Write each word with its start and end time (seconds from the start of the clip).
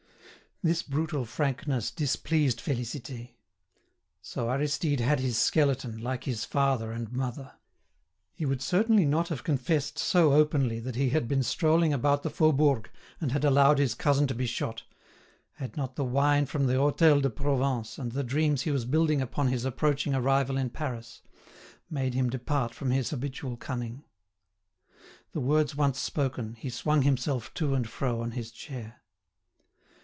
This 0.63 0.83
brutal 0.83 1.25
frankness 1.25 1.89
displeased 1.89 2.59
Félicité. 2.59 3.31
So 4.21 4.51
Aristide 4.51 4.99
had 4.99 5.19
his 5.19 5.35
skeleton, 5.39 5.97
like 5.97 6.25
his 6.25 6.45
father 6.45 6.91
and 6.91 7.11
mother. 7.11 7.53
He 8.35 8.45
would 8.45 8.61
certainly 8.61 9.03
not 9.03 9.29
have 9.29 9.43
confessed 9.43 9.97
so 9.97 10.33
openly 10.33 10.79
that 10.79 10.95
he 10.95 11.09
had 11.09 11.27
been 11.27 11.41
strolling 11.41 11.93
about 11.93 12.21
the 12.21 12.29
Faubourg 12.29 12.91
and 13.19 13.31
had 13.31 13.43
allowed 13.43 13.79
his 13.79 13.95
cousin 13.95 14.27
to 14.27 14.35
be 14.35 14.45
shot, 14.45 14.83
had 15.53 15.77
not 15.77 15.95
the 15.95 16.05
wine 16.05 16.45
from 16.45 16.67
the 16.67 16.73
Hôtel 16.73 17.23
de 17.23 17.31
Provence 17.31 17.97
and 17.97 18.11
the 18.11 18.23
dreams 18.23 18.61
he 18.61 18.69
was 18.69 18.85
building 18.85 19.19
upon 19.19 19.47
his 19.47 19.65
approaching 19.65 20.13
arrival 20.13 20.57
in 20.57 20.69
Paris, 20.69 21.23
made 21.89 22.13
him 22.13 22.29
depart 22.29 22.71
from 22.75 22.91
his 22.91 23.09
habitual 23.09 23.57
cunning. 23.57 24.03
The 25.31 25.41
words 25.41 25.75
once 25.75 25.97
spoken, 25.99 26.53
he 26.53 26.69
swung 26.69 27.01
himself 27.01 27.51
to 27.55 27.73
and 27.73 27.89
fro 27.89 28.21
on 28.21 28.33
his 28.33 28.51
chair. 28.51 28.97